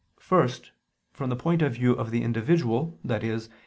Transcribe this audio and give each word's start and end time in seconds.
First, 0.19 0.71
from 1.13 1.29
the 1.29 1.35
point 1.35 1.61
of 1.61 1.73
view 1.73 1.93
of 1.93 2.09
the 2.09 2.23
individual, 2.23 2.97
i.e. 3.07 3.39